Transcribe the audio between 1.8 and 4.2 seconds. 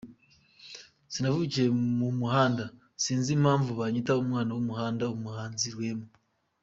mu muhanda, sinzi impamvu banyita